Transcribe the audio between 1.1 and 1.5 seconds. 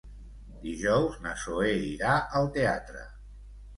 na